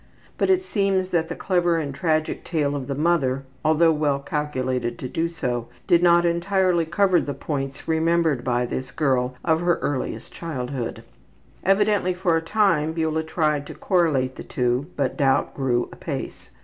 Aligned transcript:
But 0.39 0.49
it 0.49 0.63
seems 0.63 1.11
that 1.11 1.29
the 1.29 1.35
clever 1.35 1.77
and 1.77 1.93
tragic 1.93 2.43
tale 2.43 2.75
of 2.75 2.87
the 2.87 2.95
mother, 2.95 3.43
although 3.63 3.91
well 3.91 4.17
calculated 4.17 4.97
to 4.97 5.07
do 5.07 5.29
so, 5.29 5.67
did 5.85 6.01
not 6.01 6.25
entirely 6.25 6.87
cover 6.87 7.21
the 7.21 7.35
points 7.35 7.87
remembered 7.87 8.43
by 8.43 8.65
this 8.65 8.89
girl 8.89 9.35
of 9.45 9.61
her 9.61 9.75
earliest 9.75 10.31
childhood. 10.33 11.03
Evidently 11.63 12.15
for 12.15 12.35
a 12.35 12.41
time 12.41 12.93
Beula 12.95 13.21
tried 13.23 13.67
to 13.67 13.75
correlate 13.75 14.37
the 14.37 14.43
two, 14.43 14.87
but 14.95 15.17
doubt 15.17 15.53
grew 15.53 15.87
apace. 15.91 16.49